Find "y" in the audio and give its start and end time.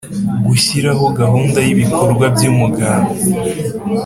1.65-1.69